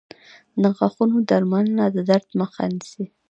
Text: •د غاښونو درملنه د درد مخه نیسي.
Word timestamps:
•د 0.61 0.63
غاښونو 0.77 1.17
درملنه 1.29 1.85
د 1.95 1.97
درد 2.09 2.27
مخه 2.39 2.63
نیسي. 2.73 3.05